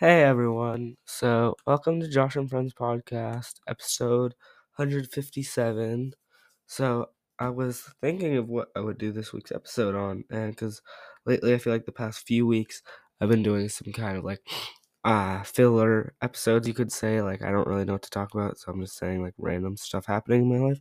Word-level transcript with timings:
Hey 0.00 0.22
everyone. 0.24 0.96
So, 1.06 1.54
welcome 1.66 2.00
to 2.00 2.08
Josh 2.08 2.34
and 2.36 2.48
Friends 2.50 2.72
podcast, 2.74 3.54
episode 3.68 4.34
157. 4.76 6.14
So, 6.66 7.10
I 7.38 7.50
was 7.50 7.82
thinking 8.00 8.36
of 8.36 8.48
what 8.48 8.68
I 8.74 8.80
would 8.80 8.98
do 8.98 9.12
this 9.12 9.32
week's 9.32 9.52
episode 9.52 9.94
on, 9.94 10.24
and 10.30 10.50
because 10.52 10.80
lately 11.26 11.54
I 11.54 11.58
feel 11.58 11.72
like 11.72 11.84
the 11.86 11.92
past 11.92 12.26
few 12.26 12.46
weeks 12.46 12.82
I've 13.20 13.28
been 13.28 13.42
doing 13.44 13.68
some 13.68 13.92
kind 13.92 14.16
of 14.18 14.24
like 14.24 14.40
uh 15.04 15.42
filler 15.44 16.14
episodes, 16.22 16.66
you 16.66 16.74
could 16.74 16.90
say. 16.92 17.20
Like, 17.22 17.42
I 17.42 17.50
don't 17.52 17.68
really 17.68 17.84
know 17.84 17.92
what 17.94 18.02
to 18.02 18.10
talk 18.10 18.34
about, 18.34 18.58
so 18.58 18.72
I'm 18.72 18.80
just 18.80 18.96
saying 18.98 19.22
like 19.22 19.34
random 19.38 19.76
stuff 19.76 20.06
happening 20.06 20.42
in 20.42 20.48
my 20.48 20.66
life. 20.68 20.80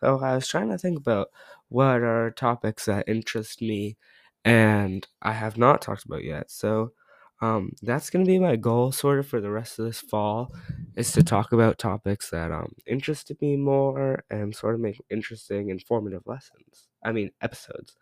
So, 0.00 0.18
I 0.20 0.34
was 0.36 0.46
trying 0.48 0.70
to 0.70 0.78
think 0.78 0.96
about 0.98 1.28
what 1.68 2.02
are 2.02 2.30
topics 2.30 2.86
that 2.86 3.08
interest 3.08 3.60
me 3.62 3.96
and 4.44 5.06
I 5.22 5.32
have 5.32 5.58
not 5.58 5.82
talked 5.82 6.04
about 6.06 6.24
yet. 6.24 6.50
So, 6.50 6.92
um, 7.42 7.72
that's 7.82 8.10
gonna 8.10 8.24
be 8.24 8.38
my 8.38 8.56
goal 8.56 8.92
sort 8.92 9.18
of 9.18 9.26
for 9.26 9.40
the 9.40 9.50
rest 9.50 9.78
of 9.78 9.86
this 9.86 10.00
fall 10.00 10.52
is 10.96 11.12
to 11.12 11.22
talk 11.22 11.52
about 11.52 11.78
topics 11.78 12.30
that 12.30 12.52
um 12.52 12.74
interested 12.86 13.40
me 13.40 13.56
more 13.56 14.24
and 14.30 14.54
sort 14.54 14.74
of 14.74 14.80
make 14.80 15.00
interesting, 15.10 15.70
informative 15.70 16.22
lessons. 16.26 16.88
I 17.04 17.12
mean 17.12 17.30
episodes. 17.40 17.96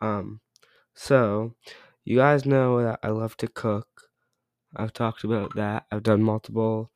Um, 0.00 0.40
so 0.94 1.54
you 2.04 2.18
guys 2.18 2.46
know 2.46 2.82
that 2.84 3.00
I 3.02 3.08
love 3.10 3.36
to 3.38 3.48
cook. 3.48 3.88
I've 4.76 4.92
talked 4.92 5.24
about 5.24 5.54
that. 5.56 5.86
I've 5.90 6.02
done 6.02 6.22
multiple 6.22 6.90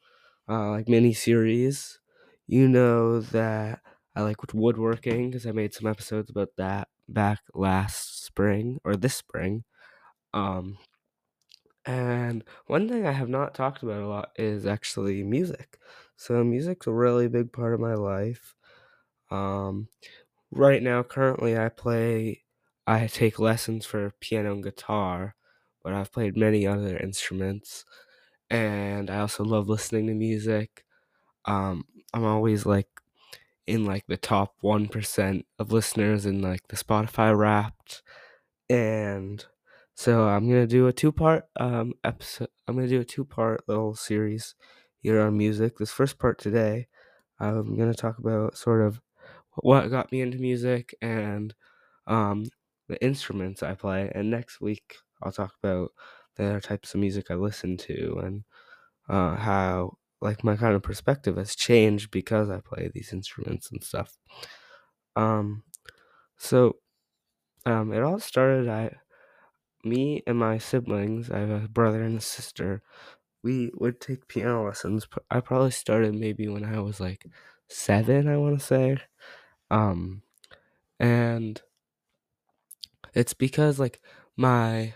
uh, 0.48 0.70
like 0.70 0.88
mini 0.88 1.12
series. 1.14 2.00
You 2.46 2.68
know 2.68 3.20
that 3.20 3.80
I 4.14 4.22
like 4.22 4.54
woodworking 4.54 5.30
because 5.30 5.46
I 5.46 5.52
made 5.52 5.74
some 5.74 5.88
episodes 5.88 6.30
about 6.30 6.50
that 6.58 6.88
back 7.08 7.40
last 7.54 8.24
spring 8.24 8.80
or 8.84 8.96
this 8.96 9.14
spring. 9.16 9.64
Um, 10.34 10.78
and 11.86 12.44
one 12.66 12.88
thing 12.88 13.06
I 13.06 13.12
have 13.12 13.28
not 13.28 13.54
talked 13.54 13.82
about 13.82 14.02
a 14.02 14.08
lot 14.08 14.30
is 14.36 14.66
actually 14.66 15.22
music. 15.22 15.78
So 16.16 16.42
music's 16.44 16.86
a 16.86 16.92
really 16.92 17.28
big 17.28 17.52
part 17.52 17.74
of 17.74 17.80
my 17.80 17.94
life. 17.94 18.54
Um, 19.30 19.88
right 20.50 20.82
now, 20.82 21.02
currently, 21.02 21.58
I 21.58 21.68
play. 21.70 22.44
I 22.86 23.06
take 23.08 23.38
lessons 23.40 23.86
for 23.86 24.12
piano 24.20 24.52
and 24.52 24.62
guitar, 24.62 25.36
but 25.82 25.92
I've 25.94 26.12
played 26.12 26.36
many 26.36 26.66
other 26.66 26.96
instruments, 26.98 27.84
and 28.50 29.10
I 29.10 29.20
also 29.20 29.44
love 29.44 29.68
listening 29.68 30.06
to 30.08 30.14
music. 30.14 30.84
Um, 31.46 31.84
I'm 32.14 32.24
always 32.24 32.66
like 32.66 32.88
in 33.66 33.84
like 33.84 34.06
the 34.06 34.16
top 34.16 34.56
one 34.60 34.88
percent 34.88 35.46
of 35.58 35.72
listeners 35.72 36.26
in 36.26 36.42
like 36.42 36.68
the 36.68 36.76
Spotify 36.76 37.36
Wrapped, 37.36 38.02
and 38.70 39.44
so 39.96 40.28
I'm 40.28 40.48
gonna 40.48 40.68
do 40.68 40.88
a 40.88 40.94
two 40.94 41.12
part 41.12 41.46
um 41.58 41.94
episode. 42.04 42.50
I'm 42.68 42.76
gonna 42.76 42.88
do 42.88 43.00
a 43.00 43.04
two 43.04 43.24
part 43.24 43.62
little 43.68 43.96
series 43.96 44.54
here 45.00 45.20
on 45.22 45.38
music. 45.38 45.78
This 45.78 45.92
first 45.92 46.18
part 46.18 46.38
today, 46.38 46.88
I'm 47.40 47.76
gonna 47.76 47.94
talk 47.94 48.18
about 48.18 48.56
sort 48.58 48.82
of 48.86 49.00
what 49.56 49.90
got 49.90 50.12
me 50.12 50.20
into 50.22 50.38
music 50.38 50.94
and 51.02 51.54
um 52.06 52.44
the 52.88 53.02
instruments 53.04 53.62
I 53.62 53.74
play. 53.74 54.12
And 54.14 54.30
next 54.30 54.60
week 54.60 54.96
I'll 55.22 55.32
talk 55.32 55.54
about 55.62 55.90
the 56.36 56.46
other 56.46 56.60
types 56.60 56.94
of 56.94 57.00
music 57.00 57.30
I 57.30 57.34
listen 57.34 57.76
to 57.78 58.20
and 58.24 58.44
uh, 59.08 59.36
how 59.36 59.98
like 60.20 60.44
my 60.44 60.56
kind 60.56 60.74
of 60.74 60.82
perspective 60.82 61.36
has 61.36 61.56
changed 61.56 62.10
because 62.10 62.50
I 62.50 62.60
play 62.60 62.90
these 62.94 63.12
instruments 63.12 63.70
and 63.70 63.82
stuff. 63.82 64.16
Um, 65.16 65.64
so 66.38 66.76
um, 67.66 67.92
it 67.92 68.02
all 68.02 68.20
started. 68.20 68.68
I 68.68 68.94
me 69.86 70.22
and 70.26 70.38
my 70.38 70.58
siblings, 70.58 71.30
I 71.30 71.40
have 71.40 71.50
a 71.64 71.68
brother 71.68 72.02
and 72.02 72.18
a 72.18 72.22
sister, 72.22 72.82
we 73.42 73.70
would 73.74 74.00
take 74.00 74.28
piano 74.28 74.64
lessons. 74.66 75.08
I 75.30 75.40
probably 75.40 75.72
started 75.72 76.14
maybe 76.14 76.48
when 76.48 76.64
I 76.64 76.80
was 76.80 77.00
like 77.00 77.26
seven, 77.68 78.28
I 78.28 78.36
want 78.38 78.58
to 78.60 78.64
say. 78.66 78.98
Um, 79.70 80.22
and 81.00 81.60
it's 83.14 83.34
because 83.34 83.78
like 83.78 84.00
my, 84.36 84.94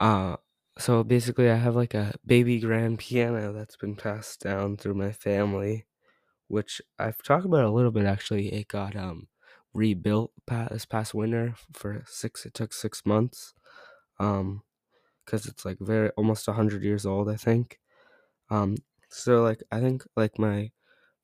uh, 0.00 0.36
so 0.78 1.04
basically 1.04 1.50
I 1.50 1.56
have 1.56 1.76
like 1.76 1.94
a 1.94 2.14
baby 2.24 2.60
grand 2.60 2.98
piano 2.98 3.52
that's 3.52 3.76
been 3.76 3.96
passed 3.96 4.40
down 4.40 4.76
through 4.76 4.94
my 4.94 5.12
family, 5.12 5.86
which 6.48 6.82
I've 6.98 7.22
talked 7.22 7.46
about 7.46 7.64
a 7.64 7.70
little 7.70 7.92
bit 7.92 8.06
actually. 8.06 8.52
It 8.52 8.68
got, 8.68 8.96
um, 8.96 9.28
rebuilt 9.74 10.32
this 10.70 10.86
past 10.86 11.14
winter 11.14 11.54
for 11.74 12.02
six, 12.06 12.46
it 12.46 12.54
took 12.54 12.72
six 12.72 13.06
months. 13.06 13.54
Um, 14.20 14.64
because 15.26 15.46
it's 15.46 15.64
like 15.66 15.78
very 15.80 16.10
almost 16.12 16.48
100 16.48 16.82
years 16.84 17.06
old 17.06 17.28
i 17.30 17.36
think. 17.36 17.80
Um 18.50 18.76
so 19.10 19.42
like 19.42 19.62
i 19.72 19.80
think 19.80 20.04
like 20.16 20.38
my 20.38 20.72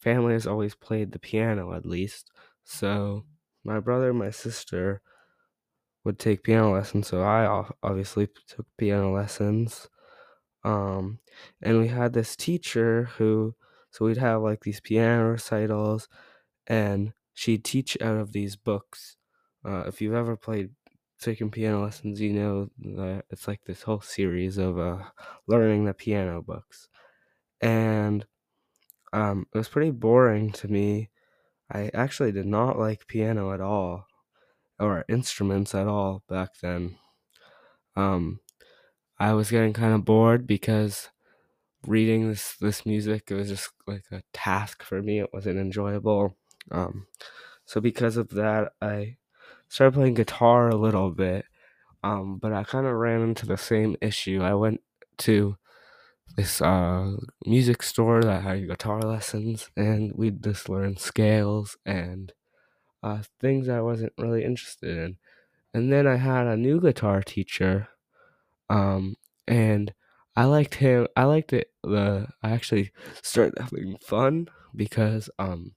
family 0.01 0.35
has 0.35 0.47
always 0.47 0.75
played 0.77 1.13
the 1.13 1.19
piano 1.21 1.75
at 1.75 1.87
least. 1.87 2.33
So 2.65 3.25
my 3.65 3.81
brother 3.81 4.13
my 4.15 4.31
sister 4.31 5.03
would 6.05 6.19
take 6.19 6.43
piano 6.45 6.73
lessons 6.73 7.09
so 7.09 7.23
i 7.23 7.65
obviously 7.83 8.29
took 8.47 8.67
piano 8.77 9.13
lessons. 9.13 9.89
Um 10.65 11.21
and 11.63 11.79
we 11.81 11.89
had 11.89 12.13
this 12.15 12.37
teacher 12.37 13.05
who 13.19 13.57
so 13.93 14.05
we'd 14.07 14.19
have 14.19 14.43
like 14.43 14.63
these 14.63 14.81
piano 14.81 15.31
recitals 15.33 16.09
and 16.69 17.15
she'd 17.35 17.65
teach 17.65 17.97
out 18.03 18.19
of 18.19 18.33
these 18.33 18.57
books. 18.57 19.17
Uh, 19.65 19.85
if 19.89 20.01
you've 20.03 20.15
ever 20.15 20.37
played 20.37 20.71
taking 21.21 21.51
piano 21.51 21.83
lessons, 21.83 22.21
you 22.21 22.33
know 22.33 22.71
that 22.79 23.25
it's 23.31 23.49
like 23.49 23.61
this 23.65 23.83
whole 23.83 24.01
series 24.01 24.59
of 24.59 24.79
uh, 24.79 24.99
learning 25.47 25.85
the 25.85 25.95
piano 25.95 26.43
books. 26.43 26.89
And 27.61 28.27
um, 29.13 29.47
it 29.55 29.59
was 29.59 29.69
pretty 29.69 29.91
boring 29.91 30.53
to 30.53 30.69
me. 30.69 31.11
I 31.71 31.91
actually 31.95 32.33
did 32.33 32.47
not 32.47 32.79
like 32.79 33.07
piano 33.07 33.53
at 33.53 33.61
all, 33.61 34.07
or 34.79 35.05
instruments 35.09 35.75
at 35.75 35.89
all 35.89 36.23
back 36.29 36.51
then. 36.63 36.97
Um, 37.97 38.41
I 39.19 39.33
was 39.33 39.51
getting 39.51 39.73
kind 39.73 39.95
of 39.95 40.05
bored 40.05 40.47
because 40.47 41.09
reading 41.87 42.29
this 42.29 42.57
this 42.57 42.85
music 42.85 43.31
it 43.31 43.35
was 43.35 43.49
just 43.49 43.71
like 43.87 44.05
a 44.13 44.23
task 44.33 44.83
for 44.83 45.03
me. 45.03 45.21
It 45.21 45.33
wasn't 45.33 45.59
enjoyable. 45.59 46.37
Um, 46.71 47.07
so 47.65 47.81
because 47.81 48.17
of 48.17 48.31
that, 48.31 48.73
I 48.81 49.17
started 49.69 49.95
playing 49.95 50.15
guitar 50.15 50.69
a 50.69 50.77
little 50.77 51.11
bit 51.11 51.47
um, 52.05 52.39
but 52.39 52.53
I 52.53 52.65
kind 52.65 52.87
of 52.87 52.95
ran 52.95 53.23
into 53.23 53.47
the 53.47 53.57
same 53.59 53.97
issue. 54.01 54.43
I 54.43 54.55
went 54.55 54.81
to 55.19 55.57
this 56.37 56.61
uh, 56.63 57.17
music 57.47 57.83
store 57.83 58.23
that 58.23 58.43
had 58.43 58.67
guitar 58.69 59.01
lessons, 59.01 59.71
and 59.77 60.13
we'd 60.15 60.43
just 60.43 60.69
learn 60.69 60.97
scales 60.97 61.77
and 61.87 62.33
uh, 63.03 63.23
things 63.41 63.69
I 63.69 63.81
wasn't 63.81 64.13
really 64.19 64.45
interested 64.45 64.99
in. 64.99 65.19
And 65.75 65.93
then 65.93 66.07
I 66.07 66.17
had 66.17 66.47
a 66.47 66.57
new 66.57 66.81
guitar 66.81 67.23
teacher, 67.23 67.89
um, 68.69 69.17
and 69.47 69.93
I 70.37 70.45
liked 70.45 70.75
him. 70.77 71.07
I 71.17 71.25
liked 71.25 71.53
it. 71.53 71.71
The 71.83 72.29
I 72.43 72.51
actually 72.51 72.93
started 73.23 73.55
having 73.61 73.97
fun 73.99 74.49
because 74.75 75.31
um, 75.39 75.73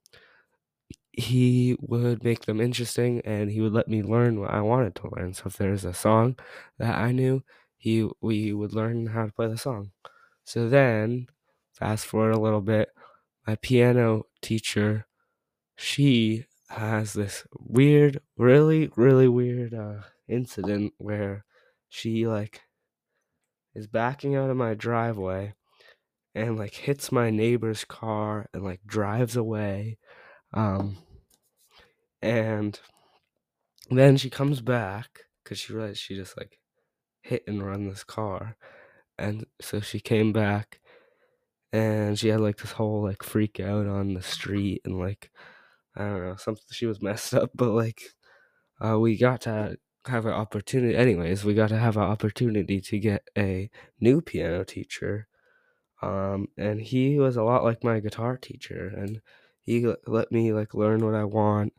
he 1.11 1.75
would 1.79 2.23
make 2.23 2.45
them 2.45 2.61
interesting 2.61 3.21
and 3.25 3.51
he 3.51 3.61
would 3.61 3.73
let 3.73 3.87
me 3.87 4.01
learn 4.03 4.39
what 4.39 4.51
I 4.51 4.61
wanted 4.61 4.95
to 4.95 5.09
learn. 5.15 5.33
So 5.33 5.43
if 5.47 5.57
there's 5.57 5.85
a 5.85 5.93
song 5.93 6.37
that 6.77 6.95
I 6.95 7.11
knew, 7.11 7.43
he 7.77 8.07
we 8.21 8.53
would 8.53 8.73
learn 8.73 9.07
how 9.07 9.25
to 9.25 9.33
play 9.33 9.47
the 9.47 9.57
song. 9.57 9.91
So 10.43 10.69
then, 10.69 11.27
fast 11.73 12.05
forward 12.05 12.33
a 12.35 12.39
little 12.39 12.61
bit, 12.61 12.89
my 13.47 13.55
piano 13.55 14.25
teacher, 14.41 15.07
she 15.75 16.45
has 16.69 17.13
this 17.13 17.45
weird, 17.59 18.21
really, 18.37 18.91
really 18.95 19.27
weird 19.27 19.73
uh, 19.73 20.01
incident 20.27 20.93
where 20.97 21.45
she 21.89 22.27
like 22.27 22.61
is 23.73 23.87
backing 23.87 24.35
out 24.35 24.49
of 24.49 24.57
my 24.57 24.73
driveway 24.73 25.53
and 26.35 26.57
like 26.57 26.73
hits 26.75 27.11
my 27.11 27.29
neighbor's 27.29 27.85
car 27.85 28.47
and 28.53 28.63
like 28.63 28.81
drives 28.85 29.35
away. 29.35 29.97
Um, 30.53 30.97
and 32.21 32.79
then 33.89 34.17
she 34.17 34.29
comes 34.29 34.61
back 34.61 35.21
because 35.43 35.59
she 35.59 35.73
realized 35.73 35.99
she 35.99 36.15
just 36.15 36.37
like 36.37 36.59
hit 37.21 37.43
and 37.47 37.65
run 37.65 37.87
this 37.87 38.03
car. 38.03 38.55
And 39.17 39.45
so 39.61 39.79
she 39.79 39.99
came 39.99 40.31
back 40.31 40.79
and 41.71 42.17
she 42.17 42.29
had 42.29 42.39
like 42.41 42.57
this 42.57 42.71
whole 42.71 43.03
like 43.03 43.23
freak 43.23 43.59
out 43.59 43.87
on 43.87 44.13
the 44.13 44.21
street 44.21 44.81
and 44.85 44.99
like 44.99 45.31
I 45.95 46.03
don't 46.03 46.23
know, 46.23 46.35
something 46.37 46.63
she 46.71 46.85
was 46.85 47.01
messed 47.01 47.33
up, 47.33 47.51
but 47.55 47.69
like 47.71 48.01
uh, 48.81 48.99
we 48.99 49.17
got 49.17 49.41
to 49.41 49.77
have 50.05 50.25
an 50.25 50.33
opportunity 50.33 50.95
anyways, 50.95 51.43
we 51.43 51.53
got 51.53 51.69
to 51.69 51.77
have 51.77 51.97
an 51.97 52.03
opportunity 52.03 52.79
to 52.81 52.99
get 52.99 53.23
a 53.37 53.69
new 53.99 54.21
piano 54.21 54.63
teacher. 54.63 55.27
Um 56.01 56.47
and 56.57 56.81
he 56.81 57.19
was 57.19 57.35
a 57.37 57.43
lot 57.43 57.63
like 57.63 57.83
my 57.83 57.99
guitar 57.99 58.37
teacher 58.37 58.87
and 58.95 59.21
he 59.69 59.87
let 60.07 60.31
me 60.31 60.53
like 60.53 60.73
learn 60.73 61.05
what 61.05 61.15
I 61.15 61.25
want 61.25 61.73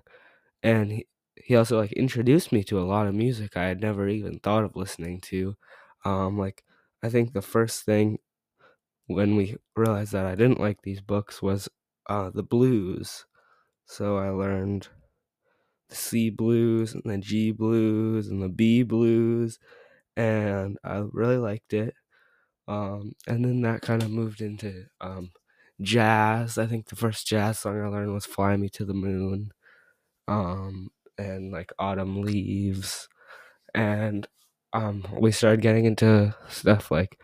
and 0.62 0.92
he, 0.92 1.08
he 1.36 1.56
also 1.56 1.78
like 1.80 1.92
introduced 1.92 2.52
me 2.52 2.64
to 2.64 2.80
a 2.80 2.84
lot 2.86 3.06
of 3.08 3.14
music 3.14 3.56
I 3.56 3.66
had 3.66 3.80
never 3.80 4.08
even 4.08 4.38
thought 4.40 4.64
of 4.64 4.76
listening 4.76 5.20
to. 5.22 5.56
Um, 6.04 6.38
like 6.38 6.64
I 7.02 7.08
think 7.10 7.32
the 7.32 7.42
first 7.42 7.84
thing 7.84 8.18
when 9.06 9.36
we 9.36 9.56
realized 9.76 10.12
that 10.12 10.26
I 10.26 10.34
didn't 10.34 10.60
like 10.60 10.82
these 10.82 11.00
books 11.02 11.42
was 11.42 11.68
uh, 12.08 12.30
the 12.30 12.42
blues. 12.42 13.26
So 13.86 14.18
I 14.18 14.30
learned 14.30 14.88
the 15.88 15.94
C 15.96 16.30
blues 16.30 16.94
and 16.94 17.02
the 17.04 17.18
G 17.18 17.52
blues 17.52 18.28
and 18.28 18.42
the 18.42 18.48
B 18.48 18.82
blues, 18.82 19.58
and 20.16 20.78
I 20.84 20.98
really 21.12 21.38
liked 21.38 21.74
it. 21.74 21.94
Um, 22.68 23.14
and 23.28 23.44
then 23.44 23.62
that 23.62 23.82
kind 23.82 24.02
of 24.02 24.10
moved 24.10 24.40
into 24.42 24.86
um, 25.00 25.32
jazz. 25.82 26.58
I 26.58 26.66
think 26.66 26.88
the 26.88 26.96
first 26.96 27.26
jazz 27.26 27.58
song 27.60 27.80
I 27.80 27.88
learned 27.88 28.14
was 28.14 28.26
"Fly 28.26 28.56
Me 28.56 28.68
to 28.70 28.84
the 28.84 28.94
Moon," 28.94 29.52
um, 30.28 30.90
and 31.18 31.52
like 31.52 31.72
"Autumn 31.78 32.22
Leaves," 32.22 33.08
and 33.74 34.26
um, 34.72 35.06
we 35.18 35.32
started 35.32 35.62
getting 35.62 35.84
into 35.86 36.34
stuff 36.48 36.90
like 36.90 37.20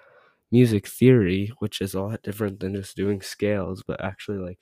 music 0.53 0.87
theory, 0.87 1.53
which 1.61 1.81
is 1.81 1.95
a 1.95 2.01
lot 2.03 2.23
different 2.23 2.61
than 2.61 2.75
just 2.75 2.97
doing 2.97 3.21
scales, 3.23 3.83
but 3.87 4.03
actually 4.05 4.39
like 4.39 4.59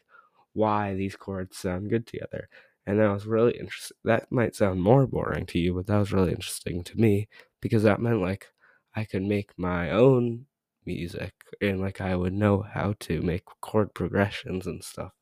why 0.52 0.94
these 0.94 1.16
chords 1.16 1.58
sound 1.58 1.90
good 1.90 2.06
together. 2.06 2.48
And 2.86 2.98
that 3.00 3.10
was 3.12 3.26
really 3.26 3.52
interesting. 3.58 3.96
That 4.04 4.30
might 4.30 4.54
sound 4.56 4.82
more 4.82 5.06
boring 5.06 5.46
to 5.46 5.58
you, 5.58 5.74
but 5.74 5.86
that 5.86 5.98
was 5.98 6.12
really 6.12 6.30
interesting 6.32 6.84
to 6.84 6.96
me 6.96 7.28
because 7.60 7.82
that 7.84 8.00
meant 8.00 8.20
like 8.20 8.48
I 8.94 9.04
could 9.04 9.22
make 9.22 9.50
my 9.58 9.90
own 9.90 10.46
music 10.86 11.34
and 11.60 11.80
like 11.80 12.00
I 12.00 12.16
would 12.16 12.32
know 12.34 12.62
how 12.62 12.94
to 13.00 13.22
make 13.22 13.44
chord 13.60 13.94
progressions 13.94 14.66
and 14.66 14.82
stuff. 14.84 15.12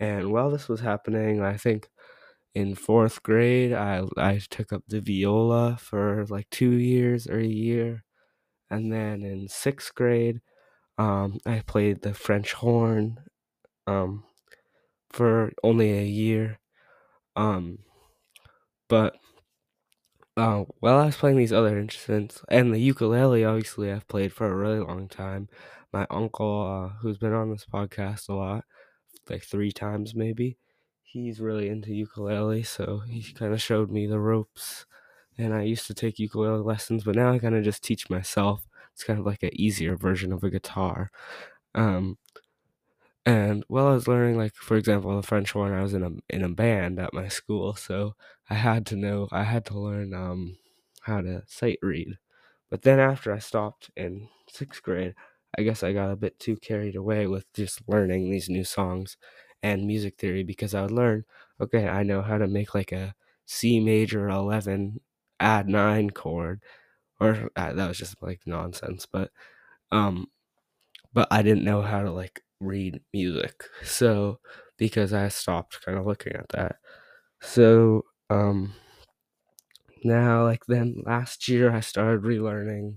And 0.00 0.32
while 0.32 0.50
this 0.50 0.68
was 0.68 0.80
happening, 0.80 1.42
I 1.42 1.56
think 1.56 1.88
in 2.54 2.74
fourth 2.74 3.22
grade, 3.22 3.72
I 3.72 4.02
I 4.16 4.40
took 4.50 4.72
up 4.72 4.84
the 4.88 5.00
viola 5.00 5.76
for 5.78 6.26
like 6.28 6.48
two 6.50 6.72
years 6.72 7.26
or 7.26 7.38
a 7.38 7.46
year, 7.46 8.04
and 8.70 8.92
then 8.92 9.22
in 9.22 9.48
sixth 9.48 9.94
grade, 9.94 10.40
um, 10.98 11.38
I 11.46 11.60
played 11.66 12.02
the 12.02 12.14
French 12.14 12.54
horn, 12.54 13.18
um, 13.86 14.24
for 15.10 15.52
only 15.64 15.92
a 15.92 16.04
year, 16.04 16.58
um, 17.36 17.80
but 18.88 19.16
uh, 20.36 20.64
while 20.80 20.98
I 20.98 21.06
was 21.06 21.16
playing 21.16 21.36
these 21.38 21.52
other 21.52 21.78
instruments 21.78 22.42
and 22.48 22.72
the 22.74 22.78
ukulele, 22.80 23.44
obviously 23.44 23.90
I've 23.92 24.08
played 24.08 24.32
for 24.32 24.46
a 24.46 24.54
really 24.56 24.80
long 24.80 25.08
time. 25.08 25.48
My 25.92 26.06
uncle, 26.10 26.62
uh, 26.92 26.98
who's 27.00 27.18
been 27.18 27.32
on 27.32 27.50
this 27.50 27.64
podcast 27.64 28.28
a 28.28 28.34
lot, 28.34 28.64
like 29.30 29.42
three 29.44 29.72
times 29.72 30.14
maybe, 30.14 30.58
he's 31.02 31.40
really 31.40 31.68
into 31.68 31.94
ukulele, 31.94 32.62
so 32.64 33.00
he 33.00 33.32
kind 33.34 33.52
of 33.54 33.62
showed 33.62 33.90
me 33.90 34.06
the 34.06 34.20
ropes. 34.20 34.86
And 35.38 35.54
I 35.54 35.62
used 35.62 35.86
to 35.88 35.94
take 35.94 36.18
ukulele 36.18 36.62
lessons, 36.62 37.04
but 37.04 37.16
now 37.16 37.32
I 37.32 37.38
kind 37.38 37.56
of 37.56 37.64
just 37.64 37.84
teach 37.84 38.10
myself. 38.10 38.66
It's 38.94 39.04
kind 39.04 39.18
of 39.20 39.26
like 39.26 39.42
an 39.42 39.50
easier 39.54 39.96
version 39.96 40.32
of 40.32 40.44
a 40.44 40.50
guitar. 40.50 41.10
Um, 41.74 42.18
and 43.26 43.64
while 43.68 43.88
I 43.88 43.94
was 43.94 44.08
learning, 44.08 44.38
like 44.38 44.54
for 44.54 44.76
example, 44.76 45.16
the 45.16 45.26
French 45.26 45.52
horn, 45.52 45.74
I 45.74 45.82
was 45.82 45.94
in 45.94 46.04
a 46.04 46.12
in 46.30 46.44
a 46.44 46.48
band 46.50 47.00
at 47.00 47.14
my 47.14 47.28
school, 47.28 47.74
so 47.76 48.14
I 48.50 48.54
had 48.54 48.86
to 48.86 48.96
know, 48.96 49.28
I 49.32 49.44
had 49.44 49.66
to 49.66 49.78
learn 49.80 50.14
um, 50.14 50.58
how 51.02 51.20
to 51.22 51.42
sight 51.48 51.78
read. 51.82 52.18
But 52.70 52.82
then 52.82 53.00
after 53.00 53.32
I 53.32 53.38
stopped 53.40 53.90
in 53.96 54.28
sixth 54.50 54.82
grade, 54.82 55.14
I 55.58 55.62
guess 55.62 55.82
I 55.82 55.92
got 55.92 56.10
a 56.12 56.16
bit 56.16 56.38
too 56.40 56.56
carried 56.58 56.96
away 56.96 57.26
with 57.28 57.52
just 57.54 57.82
learning 57.88 58.30
these 58.30 58.48
new 58.50 58.64
songs 58.64 59.16
and 59.62 59.86
music 59.86 60.18
theory 60.18 60.44
because 60.44 60.74
I 60.74 60.82
would 60.82 60.90
learn, 60.92 61.24
okay, 61.60 61.88
I 61.88 62.02
know 62.04 62.22
how 62.22 62.38
to 62.38 62.46
make 62.48 62.74
like 62.74 62.92
a 62.92 63.14
C 63.46 63.80
major 63.80 64.28
11 64.28 65.00
add 65.40 65.68
9 65.68 66.10
chord, 66.10 66.62
or 67.20 67.50
uh, 67.56 67.72
that 67.74 67.88
was 67.88 67.98
just 67.98 68.22
like 68.22 68.40
nonsense, 68.46 69.06
but 69.06 69.30
um, 69.92 70.28
but 71.12 71.28
I 71.30 71.42
didn't 71.42 71.64
know 71.64 71.82
how 71.82 72.02
to 72.02 72.10
like 72.12 72.42
read 72.60 73.00
music. 73.12 73.64
So 73.84 74.40
because 74.76 75.12
I 75.12 75.28
stopped 75.28 75.84
kind 75.84 75.98
of 75.98 76.06
looking 76.06 76.34
at 76.34 76.48
that. 76.50 76.76
So 77.40 78.04
um 78.30 78.74
now 80.04 80.44
like 80.44 80.66
then 80.66 81.02
last 81.04 81.48
year 81.48 81.70
I 81.72 81.80
started 81.80 82.22
relearning 82.22 82.96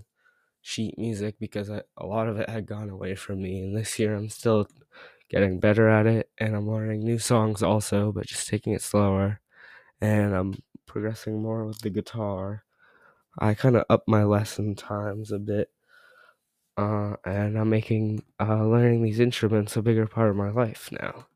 sheet 0.62 0.98
music 0.98 1.36
because 1.40 1.70
I, 1.70 1.82
a 1.98 2.06
lot 2.06 2.28
of 2.28 2.38
it 2.38 2.50
had 2.50 2.66
gone 2.66 2.90
away 2.90 3.14
from 3.14 3.42
me 3.42 3.60
and 3.62 3.76
this 3.76 3.98
year 3.98 4.14
I'm 4.16 4.28
still 4.28 4.68
getting 5.30 5.60
better 5.60 5.88
at 5.88 6.06
it 6.06 6.30
and 6.38 6.56
I'm 6.56 6.70
learning 6.70 7.00
new 7.04 7.18
songs 7.18 7.62
also 7.62 8.12
but 8.12 8.26
just 8.26 8.48
taking 8.48 8.74
it 8.74 8.82
slower 8.82 9.40
and 10.00 10.34
I'm 10.34 10.54
progressing 10.86 11.42
more 11.42 11.66
with 11.66 11.80
the 11.80 11.90
guitar. 11.90 12.64
I 13.38 13.54
kind 13.54 13.76
of 13.76 13.84
up 13.90 14.04
my 14.08 14.24
lesson 14.24 14.74
times 14.76 15.32
a 15.32 15.38
bit 15.38 15.70
uh, 16.76 17.16
and 17.24 17.58
I'm 17.58 17.70
making 17.70 18.22
uh, 18.40 18.64
learning 18.64 19.02
these 19.02 19.20
instruments 19.20 19.76
a 19.76 19.82
bigger 19.82 20.06
part 20.06 20.30
of 20.30 20.36
my 20.36 20.50
life 20.50 20.88
now. 20.92 21.26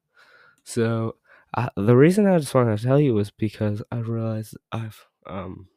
So 0.64 1.16
uh, 1.54 1.68
the 1.76 1.96
reason 1.96 2.26
I 2.26 2.38
just 2.38 2.54
wanted 2.54 2.78
to 2.78 2.84
tell 2.84 2.98
you 2.98 3.14
was 3.14 3.30
because 3.30 3.82
I 3.92 3.98
realized 3.98 4.56
I've 4.72 5.06
um 5.26 5.68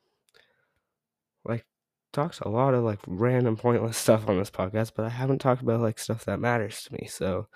like 1.45 1.65
talked 2.13 2.39
a 2.41 2.49
lot 2.49 2.73
of 2.73 2.83
like 2.83 2.99
random 3.07 3.57
pointless 3.57 3.97
stuff 3.97 4.27
on 4.27 4.37
this 4.37 4.51
podcast, 4.51 4.91
but 4.95 5.05
I 5.05 5.09
haven't 5.09 5.39
talked 5.39 5.61
about 5.61 5.81
like 5.81 5.99
stuff 5.99 6.25
that 6.25 6.39
matters 6.39 6.83
to 6.83 6.93
me. 6.93 7.07
So 7.07 7.47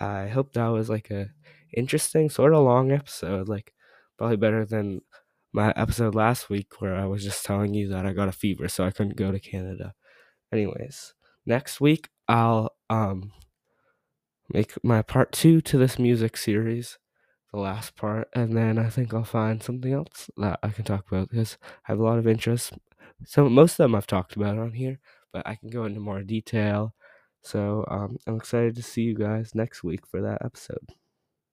I 0.00 0.28
hope 0.28 0.52
that 0.52 0.68
was 0.68 0.88
like 0.88 1.10
a 1.10 1.30
interesting 1.74 2.30
sort 2.30 2.54
of 2.54 2.64
long 2.64 2.90
episode, 2.92 3.48
like 3.48 3.74
probably 4.16 4.36
better 4.36 4.64
than 4.64 5.02
my 5.52 5.72
episode 5.76 6.14
last 6.14 6.50
week 6.50 6.80
where 6.80 6.94
I 6.94 7.06
was 7.06 7.24
just 7.24 7.44
telling 7.44 7.74
you 7.74 7.88
that 7.88 8.06
I 8.06 8.12
got 8.12 8.28
a 8.28 8.32
fever 8.32 8.68
so 8.68 8.84
I 8.84 8.90
couldn't 8.90 9.16
go 9.16 9.32
to 9.32 9.40
Canada. 9.40 9.94
Anyways, 10.52 11.14
next 11.48 11.80
week 11.80 12.08
I'll 12.28 12.70
um 12.90 13.32
make 14.50 14.72
my 14.84 15.02
part 15.02 15.32
2 15.32 15.60
to 15.62 15.78
this 15.78 15.98
music 15.98 16.36
series 16.36 16.98
the 17.52 17.58
last 17.58 17.96
part, 17.96 18.28
and 18.34 18.56
then 18.56 18.78
I 18.78 18.90
think 18.90 19.14
I'll 19.14 19.24
find 19.24 19.62
something 19.62 19.92
else 19.92 20.30
that 20.36 20.58
I 20.62 20.68
can 20.68 20.84
talk 20.84 21.10
about 21.10 21.30
because 21.30 21.56
I 21.86 21.92
have 21.92 21.98
a 21.98 22.04
lot 22.04 22.18
of 22.18 22.26
interest. 22.26 22.74
So 23.24 23.48
most 23.48 23.72
of 23.72 23.78
them 23.78 23.94
I've 23.94 24.06
talked 24.06 24.36
about 24.36 24.58
on 24.58 24.72
here, 24.72 25.00
but 25.32 25.46
I 25.46 25.54
can 25.54 25.70
go 25.70 25.84
into 25.84 26.00
more 26.00 26.22
detail. 26.22 26.94
So 27.42 27.86
um, 27.90 28.18
I'm 28.26 28.36
excited 28.36 28.76
to 28.76 28.82
see 28.82 29.02
you 29.02 29.14
guys 29.14 29.54
next 29.54 29.82
week 29.82 30.06
for 30.06 30.20
that 30.20 30.44
episode. 30.44 30.92